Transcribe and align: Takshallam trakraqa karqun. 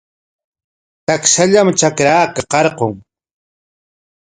Takshallam 1.05 1.69
trakraqa 1.79 2.41
karqun. 2.51 2.93